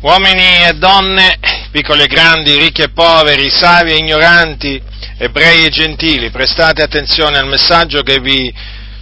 [0.00, 1.38] uomini e donne,
[1.70, 4.80] piccoli e grandi, ricchi e poveri, savi e ignoranti,
[5.18, 8.52] ebrei e gentili, prestate attenzione al messaggio che vi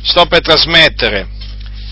[0.03, 1.29] sto per trasmettere,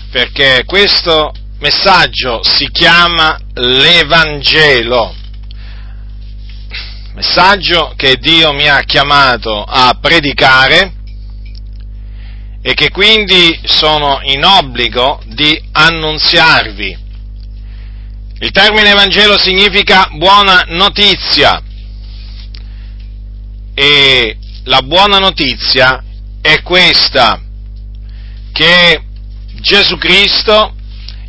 [0.09, 5.15] perché questo messaggio si chiama l'Evangelo,
[7.13, 10.93] messaggio che Dio mi ha chiamato a predicare
[12.61, 17.02] e che quindi sono in obbligo di annunziarvi.
[18.39, 21.61] Il termine Evangelo significa buona notizia.
[23.75, 26.03] E la buona notizia
[26.41, 27.41] è questa,
[28.51, 29.01] che
[29.61, 30.75] Gesù Cristo,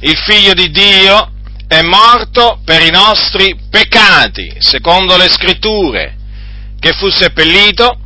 [0.00, 1.32] il Figlio di Dio,
[1.68, 6.16] è morto per i nostri peccati, secondo le scritture,
[6.78, 7.98] che fu seppellito,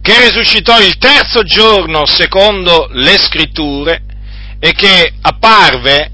[0.00, 4.02] che risuscitò il terzo giorno, secondo le scritture,
[4.58, 6.10] e che apparve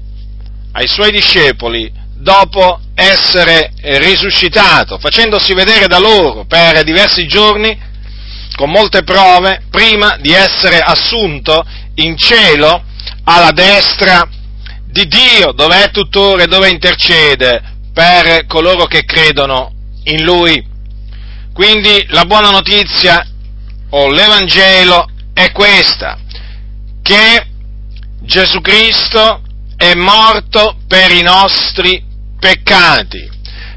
[0.73, 7.77] ai suoi discepoli dopo essere risuscitato, facendosi vedere da loro per diversi giorni,
[8.55, 11.63] con molte prove, prima di essere assunto
[11.95, 12.83] in cielo
[13.25, 14.27] alla destra
[14.85, 17.61] di Dio, dove è tuttora e dove intercede
[17.93, 20.65] per coloro che credono in Lui.
[21.53, 23.25] Quindi la buona notizia
[23.89, 26.17] o l'Evangelo è questa,
[27.01, 27.45] che
[28.21, 29.41] Gesù Cristo
[29.85, 32.03] è morto per i nostri
[32.39, 33.29] peccati,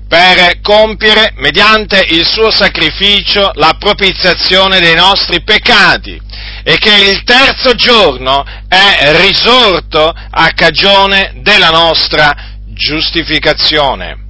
[0.09, 6.19] per compiere mediante il suo sacrificio la propiziazione dei nostri peccati
[6.63, 12.35] e che il terzo giorno è risorto a cagione della nostra
[12.69, 14.25] giustificazione.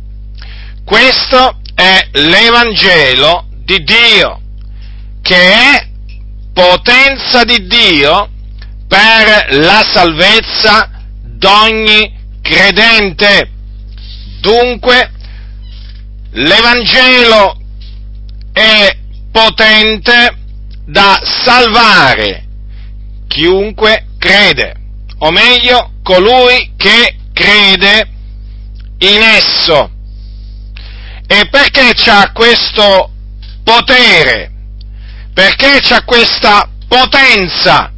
[0.84, 4.40] Questo è l'Evangelo di Dio,
[5.22, 5.86] che è
[6.52, 8.30] potenza di Dio
[8.88, 10.97] per la salvezza
[11.38, 13.50] d'ogni credente.
[14.40, 15.12] Dunque,
[16.32, 17.56] l'Evangelo
[18.52, 18.96] è
[19.30, 20.36] potente
[20.84, 22.46] da salvare
[23.28, 24.74] chiunque crede,
[25.18, 28.08] o meglio, colui che crede
[28.98, 29.90] in esso.
[31.26, 33.12] E perché c'ha questo
[33.62, 34.50] potere?
[35.34, 37.92] Perché c'ha questa potenza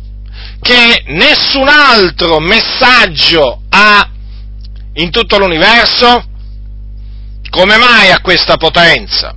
[0.60, 4.08] che nessun altro messaggio ha
[4.94, 6.24] in tutto l'universo?
[7.48, 9.34] Come mai ha questa potenza?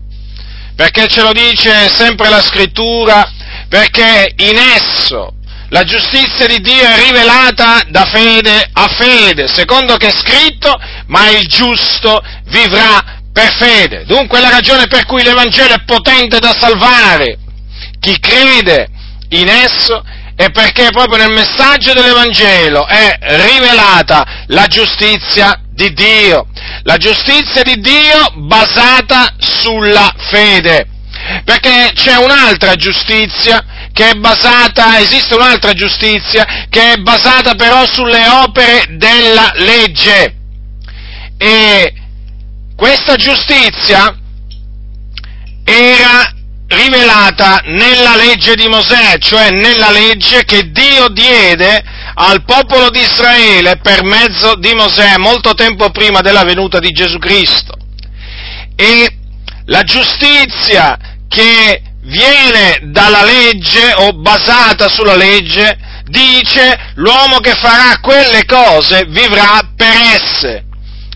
[0.75, 3.31] Perché ce lo dice sempre la scrittura?
[3.69, 5.33] Perché in esso
[5.69, 10.71] la giustizia di Dio è rivelata da fede a fede, secondo che è scritto,
[11.07, 14.05] ma il giusto vivrà per fede.
[14.05, 17.39] Dunque la ragione per cui l'Evangelo è potente da salvare.
[17.99, 18.87] Chi crede
[19.29, 20.03] in esso
[20.35, 26.47] è perché proprio nel messaggio dell'Evangelo è rivelata la giustizia di Dio,
[26.83, 30.87] la giustizia di Dio basata sulla fede,
[31.43, 38.27] perché c'è un'altra giustizia che è basata, esiste un'altra giustizia che è basata però sulle
[38.27, 40.35] opere della legge.
[41.37, 41.93] E
[42.75, 44.17] questa giustizia
[45.63, 46.32] era
[46.73, 51.83] rivelata nella legge di Mosè, cioè nella legge che Dio diede
[52.15, 57.17] al popolo di Israele per mezzo di Mosè molto tempo prima della venuta di Gesù
[57.17, 57.73] Cristo.
[58.75, 59.17] E
[59.65, 60.97] la giustizia
[61.27, 69.61] che viene dalla legge o basata sulla legge dice l'uomo che farà quelle cose vivrà
[69.75, 70.65] per esse.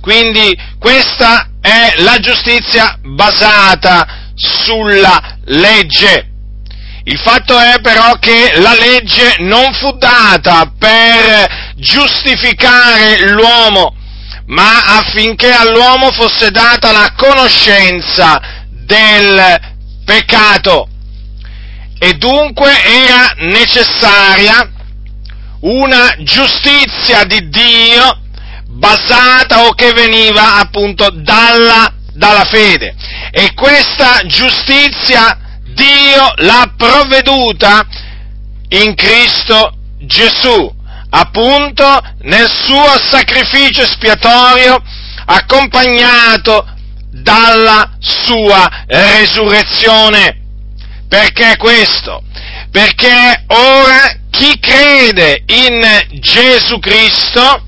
[0.01, 6.31] Quindi questa è la giustizia basata sulla legge.
[7.03, 13.95] Il fatto è però che la legge non fu data per giustificare l'uomo,
[14.47, 19.57] ma affinché all'uomo fosse data la conoscenza del
[20.03, 20.89] peccato.
[21.99, 24.69] E dunque era necessaria
[25.61, 28.19] una giustizia di Dio
[28.67, 32.95] basata o che veniva appunto dalla, dalla fede.
[33.31, 35.37] E questa giustizia
[35.77, 37.85] Dio l'ha provveduta
[38.69, 40.75] in Cristo Gesù,
[41.11, 44.81] appunto nel suo sacrificio espiatorio
[45.25, 46.65] accompagnato
[47.11, 50.41] dalla sua resurrezione.
[51.07, 52.23] Perché questo?
[52.71, 57.65] Perché ora chi crede in Gesù Cristo,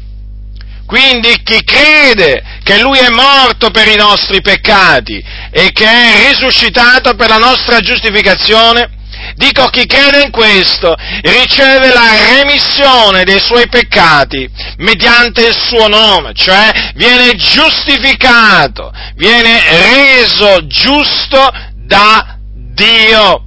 [0.88, 7.16] quindi chi crede che Lui è morto per i nostri peccati e che è risuscitato
[7.16, 8.98] per la nostra giustificazione,
[9.36, 16.34] Dico chi crede in questo riceve la remissione dei suoi peccati mediante il suo nome,
[16.34, 19.62] cioè viene giustificato, viene
[19.94, 23.44] reso giusto da Dio.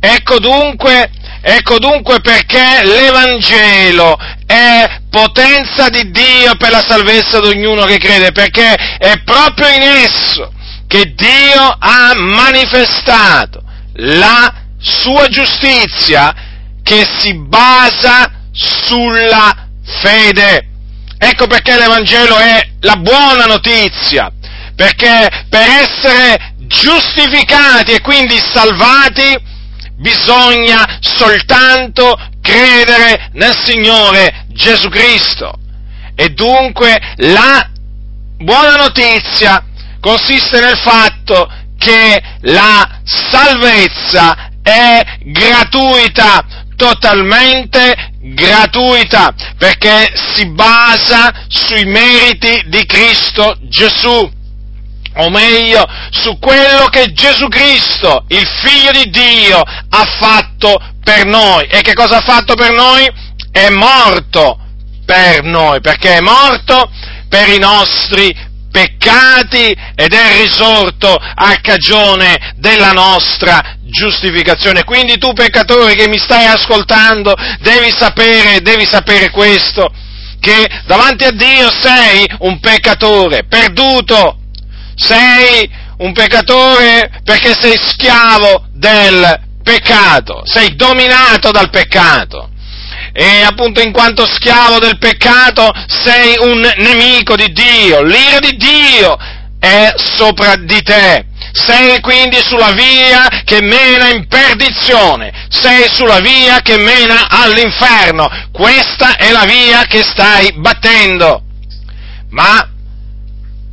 [0.00, 1.10] Ecco dunque,
[1.42, 8.32] ecco dunque perché l'Evangelo è potenza di Dio per la salvezza di ognuno che crede,
[8.32, 10.52] perché è proprio in esso
[10.90, 16.34] che Dio ha manifestato la sua giustizia
[16.82, 20.66] che si basa sulla fede.
[21.16, 24.32] Ecco perché l'Evangelo è la buona notizia,
[24.74, 29.38] perché per essere giustificati e quindi salvati
[29.94, 35.52] bisogna soltanto credere nel Signore Gesù Cristo.
[36.16, 37.70] E dunque la
[38.38, 39.66] buona notizia
[40.00, 41.48] consiste nel fatto
[41.78, 46.44] che la salvezza è gratuita,
[46.76, 54.30] totalmente gratuita, perché si basa sui meriti di Cristo Gesù,
[55.14, 61.66] o meglio, su quello che Gesù Cristo, il Figlio di Dio, ha fatto per noi.
[61.66, 63.08] E che cosa ha fatto per noi?
[63.50, 64.58] È morto
[65.04, 66.90] per noi, perché è morto
[67.28, 68.34] per i nostri
[68.70, 74.84] peccati ed è risorto a cagione della nostra giustificazione.
[74.84, 79.92] Quindi tu peccatore che mi stai ascoltando devi sapere, devi sapere questo,
[80.40, 84.38] che davanti a Dio sei un peccatore perduto,
[84.94, 85.68] sei
[85.98, 92.50] un peccatore perché sei schiavo del peccato, sei dominato dal peccato
[93.12, 99.16] e appunto in quanto schiavo del peccato sei un nemico di Dio, l'ira di Dio
[99.58, 101.26] è sopra di te.
[101.52, 108.28] Sei quindi sulla via che mena in perdizione, sei sulla via che mena all'inferno.
[108.52, 111.42] Questa è la via che stai battendo.
[112.30, 112.68] Ma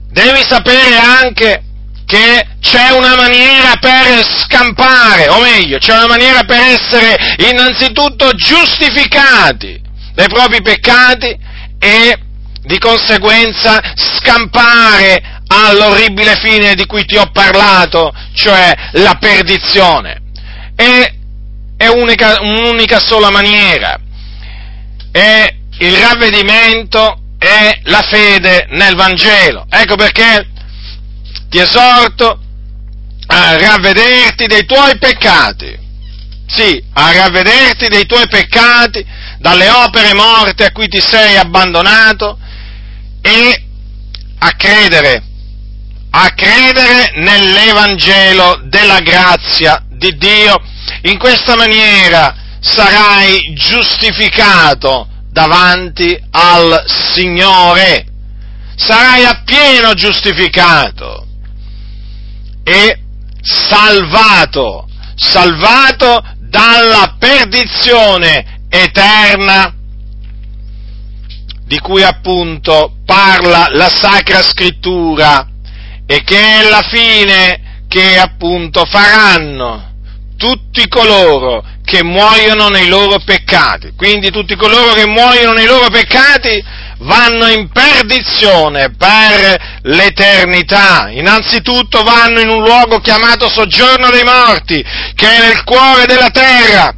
[0.10, 1.62] devi sapere anche
[2.08, 9.82] che c'è una maniera per scampare, o meglio, c'è una maniera per essere innanzitutto giustificati
[10.14, 11.38] dai propri peccati
[11.78, 12.18] e
[12.62, 20.22] di conseguenza scampare all'orribile fine di cui ti ho parlato, cioè la perdizione.
[20.78, 21.14] E
[21.76, 24.00] è unica, un'unica sola maniera,
[25.12, 29.66] è il ravvedimento e la fede nel Vangelo.
[29.70, 30.56] Ecco perché
[31.50, 32.40] ti esorto
[33.28, 35.86] a ravvederti dei tuoi peccati.
[36.48, 39.06] Sì, a ravvederti dei tuoi peccati,
[39.40, 42.38] dalle opere morte a cui ti sei abbandonato
[43.22, 43.64] e
[44.40, 45.24] a credere,
[46.12, 50.62] a credere nell'Evangelo della grazia di Dio.
[51.04, 58.06] In questa maniera sarai giustificato davanti al Signore,
[58.76, 61.27] sarai appieno giustificato
[62.68, 63.00] e
[63.42, 69.74] salvato, salvato dalla perdizione eterna
[71.64, 75.48] di cui appunto parla la Sacra Scrittura
[76.06, 79.94] e che è la fine che appunto faranno
[80.36, 83.94] tutti coloro che muoiono nei loro peccati.
[83.96, 86.62] Quindi tutti coloro che muoiono nei loro peccati
[87.00, 91.10] vanno in perdizione per l'eternità.
[91.10, 94.84] Innanzitutto vanno in un luogo chiamato soggiorno dei morti,
[95.16, 96.94] che è nel cuore della terra.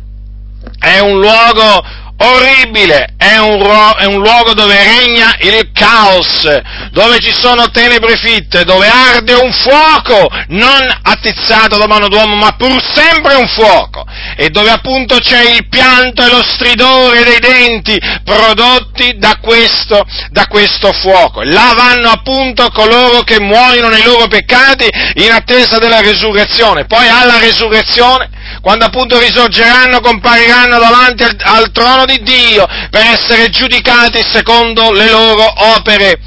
[0.79, 1.83] È un luogo
[2.21, 3.61] orribile, è un,
[3.97, 6.43] è un, luogo dove regna il caos,
[6.91, 12.55] dove ci sono tenebre fitte, dove arde un fuoco non attizzato da mano d'uomo, ma
[12.57, 17.99] pur sempre un fuoco, e dove appunto c'è il pianto e lo stridore dei denti
[18.23, 21.41] prodotti da questo, da questo fuoco.
[21.43, 27.39] Là vanno appunto coloro che muoiono nei loro peccati in attesa della resurrezione, poi alla
[27.39, 34.91] resurrezione quando appunto risorgeranno, compariranno davanti al, al trono di Dio per essere giudicati secondo
[34.91, 36.19] le loro opere.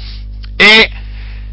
[0.57, 0.89] E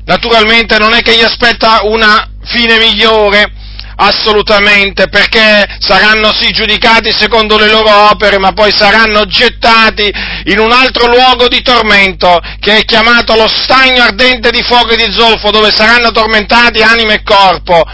[0.04, 3.52] naturalmente non è che gli aspetta una fine migliore,
[3.96, 10.10] assolutamente, perché saranno sì giudicati secondo le loro opere, ma poi saranno gettati
[10.44, 14.96] in un altro luogo di tormento, che è chiamato lo stagno ardente di fuoco e
[14.96, 17.84] di zolfo, dove saranno tormentati anima e corpo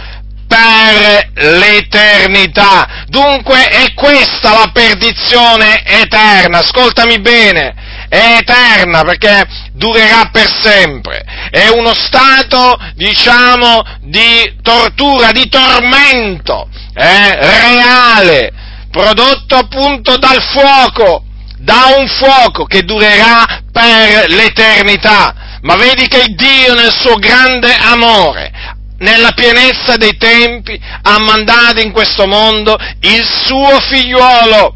[0.57, 3.05] per l'eternità.
[3.07, 7.75] Dunque è questa la perdizione eterna, ascoltami bene,
[8.09, 17.35] è eterna perché durerà per sempre, è uno stato, diciamo, di tortura, di tormento, eh,
[17.35, 18.51] reale,
[18.89, 21.23] prodotto appunto dal fuoco,
[21.59, 25.45] da un fuoco che durerà per l'eternità.
[25.61, 31.91] Ma vedi che Dio nel suo grande amore, nella pienezza dei tempi, ha mandato in
[31.91, 34.75] questo mondo il suo figliuolo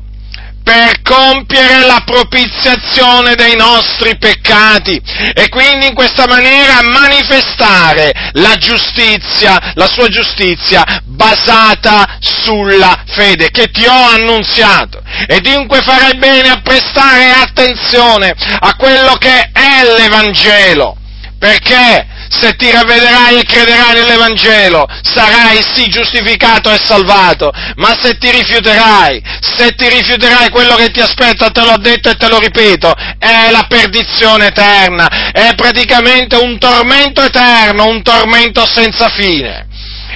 [0.64, 5.02] per compiere la propiziazione dei nostri peccati
[5.34, 13.72] e quindi in questa maniera manifestare la giustizia, la sua giustizia basata sulla fede che
[13.72, 15.02] ti ho annunziato.
[15.28, 20.96] E dunque farai bene a prestare attenzione a quello che è l'Evangelo,
[21.40, 28.32] perché se ti ravvederai e crederai nell'Evangelo, sarai sì giustificato e salvato, ma se ti
[28.32, 32.94] rifiuterai, se ti rifiuterai quello che ti aspetta, te l'ho detto e te lo ripeto,
[33.20, 39.68] è la perdizione eterna, è praticamente un tormento eterno, un tormento senza fine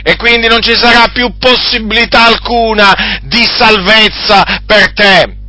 [0.08, 5.45] e quindi non ci sarà più possibilità alcuna di salvezza per te.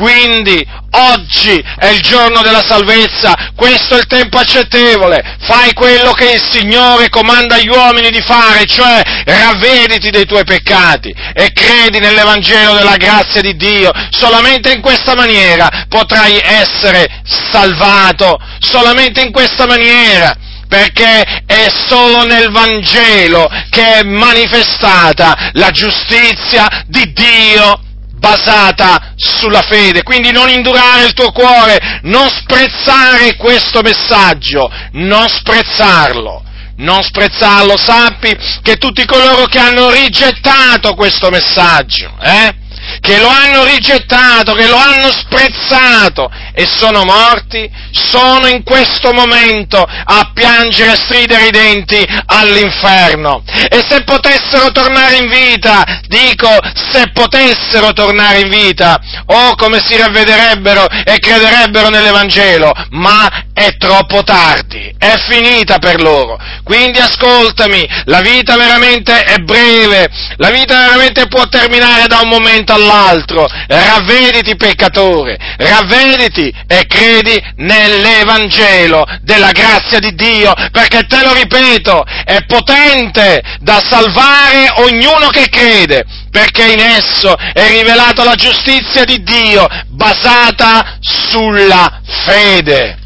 [0.00, 6.30] Quindi oggi è il giorno della salvezza, questo è il tempo accettevole, fai quello che
[6.32, 12.76] il Signore comanda agli uomini di fare, cioè ravvediti dei tuoi peccati e credi nell'Evangelo
[12.76, 13.90] della grazia di Dio.
[14.08, 20.34] Solamente in questa maniera potrai essere salvato, solamente in questa maniera
[20.66, 27.88] perché è solo nel Vangelo che è manifestata la giustizia di Dio
[28.20, 36.44] basata sulla fede, quindi non indurare il tuo cuore, non sprezzare questo messaggio, non sprezzarlo,
[36.76, 42.54] non sprezzarlo, sappi che tutti coloro che hanno rigettato questo messaggio, eh,
[43.00, 49.82] che lo hanno rigettato, che lo hanno sprezzato e sono morti, sono in questo momento
[49.82, 53.42] a piangere e stridere i denti all'inferno.
[53.68, 56.48] E se potessero tornare in vita, dico,
[56.90, 64.22] se potessero tornare in vita, o come si ravvederebbero e crederebbero nell'Evangelo, ma è troppo
[64.22, 66.38] tardi, è finita per loro.
[66.64, 72.72] Quindi ascoltami, la vita veramente è breve, la vita veramente può terminare da un momento
[72.80, 73.46] all'altro.
[73.66, 82.44] Ravvediti peccatore, ravvediti e credi nell'Evangelo della grazia di Dio, perché te lo ripeto, è
[82.46, 89.66] potente da salvare ognuno che crede, perché in esso è rivelata la giustizia di Dio
[89.88, 92.99] basata sulla fede.